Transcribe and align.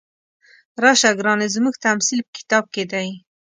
راشه 0.83 1.09
ګرانې 1.19 1.47
زموږ 1.55 1.75
تمثیل 1.85 2.19
په 2.25 2.31
کتاب 2.37 2.63
کې 2.73 2.83
دی. 2.91 3.07